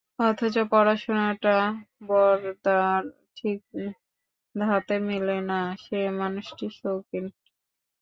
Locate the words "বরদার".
2.07-3.01